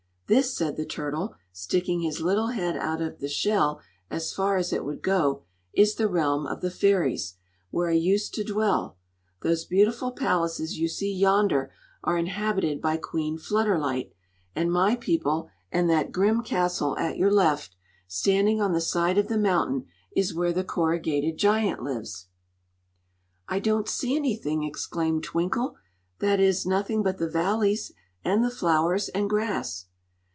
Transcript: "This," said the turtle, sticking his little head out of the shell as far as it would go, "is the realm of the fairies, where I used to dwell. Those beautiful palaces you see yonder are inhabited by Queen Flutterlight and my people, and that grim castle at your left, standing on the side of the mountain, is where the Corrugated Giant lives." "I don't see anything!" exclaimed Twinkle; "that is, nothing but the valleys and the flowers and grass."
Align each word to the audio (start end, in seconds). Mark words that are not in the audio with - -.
"This," 0.27 0.55
said 0.55 0.77
the 0.77 0.85
turtle, 0.85 1.35
sticking 1.51 1.99
his 1.99 2.21
little 2.21 2.47
head 2.51 2.77
out 2.77 3.01
of 3.01 3.19
the 3.19 3.27
shell 3.27 3.81
as 4.09 4.31
far 4.31 4.55
as 4.55 4.71
it 4.71 4.85
would 4.85 5.01
go, 5.03 5.43
"is 5.73 5.95
the 5.95 6.07
realm 6.07 6.47
of 6.47 6.61
the 6.61 6.71
fairies, 6.71 7.33
where 7.69 7.89
I 7.89 7.95
used 7.95 8.33
to 8.35 8.45
dwell. 8.45 8.95
Those 9.41 9.65
beautiful 9.65 10.13
palaces 10.13 10.77
you 10.79 10.87
see 10.87 11.13
yonder 11.13 11.73
are 12.01 12.17
inhabited 12.17 12.81
by 12.81 12.95
Queen 12.95 13.37
Flutterlight 13.37 14.13
and 14.55 14.71
my 14.71 14.95
people, 14.95 15.49
and 15.69 15.89
that 15.89 16.13
grim 16.13 16.43
castle 16.43 16.97
at 16.97 17.17
your 17.17 17.29
left, 17.29 17.75
standing 18.07 18.61
on 18.61 18.71
the 18.71 18.79
side 18.79 19.17
of 19.17 19.27
the 19.27 19.37
mountain, 19.37 19.85
is 20.15 20.33
where 20.33 20.53
the 20.53 20.63
Corrugated 20.63 21.37
Giant 21.37 21.83
lives." 21.83 22.27
"I 23.49 23.59
don't 23.59 23.89
see 23.89 24.15
anything!" 24.15 24.63
exclaimed 24.63 25.25
Twinkle; 25.25 25.75
"that 26.19 26.39
is, 26.39 26.65
nothing 26.65 27.03
but 27.03 27.17
the 27.17 27.27
valleys 27.29 27.91
and 28.23 28.41
the 28.45 28.49
flowers 28.49 29.09
and 29.09 29.29
grass." 29.29 29.87